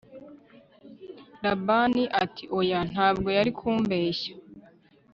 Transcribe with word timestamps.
Labani 1.43 2.03
ati 2.23 2.43
Oya 2.59 2.79
ntabwo 2.91 3.27
yari 3.37 3.51
kumubeshya 3.57 4.31